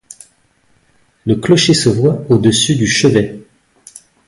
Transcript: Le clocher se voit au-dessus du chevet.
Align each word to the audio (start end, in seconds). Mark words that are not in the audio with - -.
Le 1.27 1.35
clocher 1.35 1.75
se 1.75 1.87
voit 1.87 2.23
au-dessus 2.29 2.75
du 2.75 2.87
chevet. 2.87 3.39